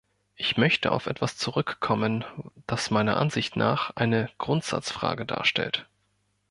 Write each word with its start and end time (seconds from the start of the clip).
Ich 0.35 0.57
möchte 0.57 0.91
auf 0.91 1.05
etwas 1.05 1.37
zurückkommen, 1.37 2.25
das 2.65 2.89
meiner 2.89 3.17
Ansicht 3.17 3.55
nach 3.55 3.91
eine 3.95 4.31
Grundsatzfrage 4.39 5.27
darstellt. 5.27 5.87